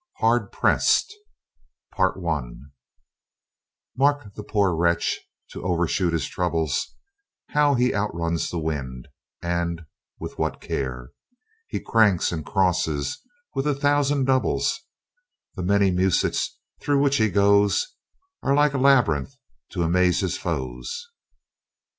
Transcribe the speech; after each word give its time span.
Hard 0.17 0.51
Pressed 0.51 1.13
"Mark 1.95 2.15
the 4.33 4.43
poor 4.43 4.75
wretch, 4.75 5.19
to 5.51 5.61
overshoot 5.61 6.11
his 6.13 6.25
troubles, 6.27 6.95
How 7.49 7.75
he 7.75 7.93
outruns 7.93 8.49
the 8.49 8.57
wind, 8.57 9.09
and 9.43 9.85
with 10.19 10.39
what 10.39 10.59
care 10.59 11.11
He 11.67 11.79
cranks 11.79 12.31
and 12.31 12.43
crosses 12.43 13.19
with 13.53 13.67
a 13.67 13.75
thousand 13.75 14.25
doubles: 14.25 14.79
The 15.55 15.61
many 15.61 15.91
musets 15.91 16.49
through 16.79 16.95
the 16.95 17.01
which 17.03 17.17
he 17.17 17.29
goes 17.29 17.93
Are 18.41 18.55
like 18.55 18.73
a 18.73 18.79
labyrinth 18.79 19.35
to 19.73 19.83
amaze 19.83 20.21
his 20.21 20.35
foes." 20.35 21.11